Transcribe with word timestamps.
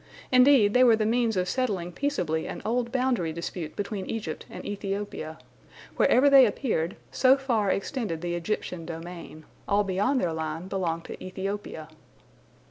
Indeed, 0.31 0.73
they 0.73 0.83
were 0.83 0.95
the 0.95 1.05
means 1.05 1.37
of 1.37 1.47
settling 1.47 1.91
peaceably 1.91 2.47
an 2.47 2.63
old 2.65 2.91
boundary 2.91 3.31
dispute 3.31 3.75
between 3.75 4.07
Egypt 4.09 4.47
and 4.49 4.65
Ethiopia. 4.65 5.37
Wherever 5.95 6.27
they 6.27 6.47
appeared, 6.47 6.95
so 7.11 7.37
far 7.37 7.69
extended 7.69 8.21
the 8.21 8.33
Egyptian 8.33 8.83
domain; 8.83 9.45
all 9.67 9.83
beyond 9.83 10.19
their 10.19 10.33
line 10.33 10.67
belonged 10.67 11.05
to 11.05 11.23
Ethiopia. 11.23 11.87